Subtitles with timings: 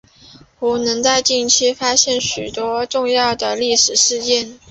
[0.57, 4.59] 湖南在近代发生许多重要的历史事件。